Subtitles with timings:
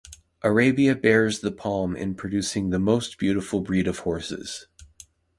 [0.41, 4.65] Arabia bears the palm in producing the most beautiful breed of horses.